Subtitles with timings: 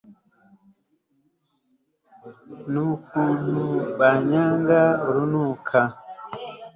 [2.71, 3.61] n'ukuntu
[3.99, 5.79] banyanga urunuka